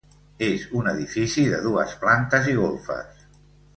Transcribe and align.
És 0.45 0.63
un 0.79 0.87
edifici 0.91 1.43
de 1.55 1.59
dues 1.67 1.95
plantes 2.05 2.51
i 2.55 2.57
golfes. 2.63 3.23